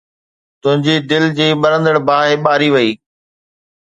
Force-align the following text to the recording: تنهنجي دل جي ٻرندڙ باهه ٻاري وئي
تنهنجي 0.61 0.95
دل 1.11 1.23
جي 1.39 1.47
ٻرندڙ 1.65 1.95
باهه 2.07 2.31
ٻاري 2.45 2.69
وئي 2.75 2.89